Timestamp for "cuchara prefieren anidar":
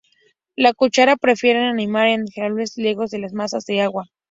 0.73-2.07